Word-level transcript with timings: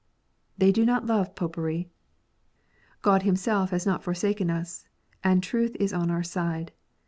They 0.57 0.71
do 0.71 0.83
not 0.83 1.05
love 1.05 1.35
Popery. 1.35 1.91
God 3.03 3.21
Himself 3.21 3.69
has 3.69 3.85
not 3.85 4.01
forsaken 4.01 4.49
us, 4.49 4.87
and 5.23 5.43
truth 5.43 5.75
is 5.79 5.93
on 5.93 6.09
our 6.09 6.23
side. 6.23 6.71